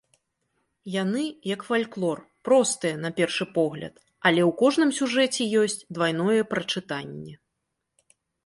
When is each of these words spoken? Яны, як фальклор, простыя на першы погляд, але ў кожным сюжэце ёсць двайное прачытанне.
Яны, 1.03 1.25
як 1.49 1.65
фальклор, 1.67 2.17
простыя 2.49 2.95
на 3.03 3.09
першы 3.21 3.45
погляд, 3.59 3.93
але 4.31 4.41
ў 4.49 4.59
кожным 4.65 4.89
сюжэце 5.01 5.41
ёсць 5.65 5.79
двайное 5.99 6.41
прачытанне. 6.55 7.33